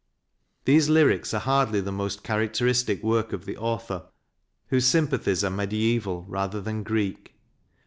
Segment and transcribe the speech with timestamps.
[0.65, 4.07] These lyrics are hardly the most characteristic work of the author,
[4.69, 7.35] whose sympathies are mediaeval rather than Greek.